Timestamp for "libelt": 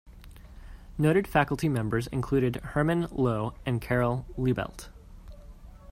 4.35-4.87